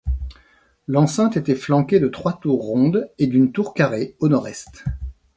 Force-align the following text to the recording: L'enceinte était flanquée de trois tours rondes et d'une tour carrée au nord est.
L'enceinte 0.87 1.37
était 1.37 1.53
flanquée 1.53 1.99
de 1.99 2.07
trois 2.07 2.39
tours 2.39 2.63
rondes 2.65 3.07
et 3.19 3.27
d'une 3.27 3.51
tour 3.51 3.75
carrée 3.75 4.15
au 4.19 4.29
nord 4.29 4.47
est. 4.47 4.83